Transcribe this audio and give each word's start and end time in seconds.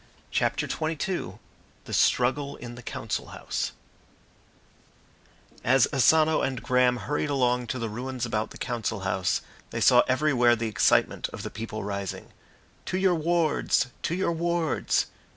CHAPTER 0.31 0.67
XXII 0.67 1.33
THE 1.85 1.93
STRUGGLE 1.93 2.55
IN 2.55 2.73
THE 2.73 2.81
COUNCIL 2.81 3.27
HOUSE 3.27 3.71
As 5.63 5.87
Asano 5.93 6.41
and 6.41 6.63
Graham 6.63 6.97
hurried 7.05 7.29
along 7.29 7.67
to 7.67 7.77
the 7.77 7.87
ruins 7.87 8.25
about 8.25 8.49
the 8.49 8.57
Council 8.57 9.01
House, 9.01 9.41
they 9.69 9.79
saw 9.79 10.01
everywhere 10.07 10.55
the 10.55 10.67
excitement 10.67 11.29
of 11.29 11.43
the 11.43 11.51
people 11.51 11.83
rising. 11.83 12.31
"To 12.87 12.97
your 12.97 13.13
wards! 13.13 13.89
To 14.01 14.15
your 14.15 14.31
wards!" 14.31 15.05